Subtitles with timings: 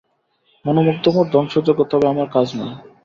[0.65, 2.75] মনোমুগ্ধকর ধ্বংসযজ্ঞ, তবে আমার কাজ নয়।